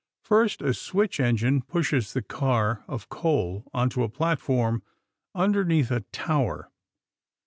[0.23, 4.81] First a switch engine pushes the car of coal onto a platform
[5.35, 6.71] underneath a tower.